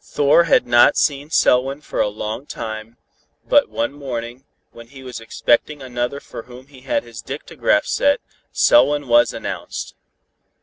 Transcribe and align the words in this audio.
Thor 0.00 0.44
had 0.44 0.66
not 0.66 0.96
seen 0.96 1.28
Selwyn 1.28 1.82
for 1.82 2.00
a 2.00 2.08
long 2.08 2.46
time, 2.46 2.96
but 3.46 3.68
one 3.68 3.92
morning, 3.92 4.44
when 4.72 4.86
he 4.86 5.02
was 5.02 5.20
expecting 5.20 5.82
another 5.82 6.20
for 6.20 6.44
whom 6.44 6.68
he 6.68 6.80
had 6.80 7.04
his 7.04 7.20
dictagraph 7.22 7.84
set, 7.84 8.20
Selwyn 8.50 9.08
was 9.08 9.34
announced. 9.34 9.94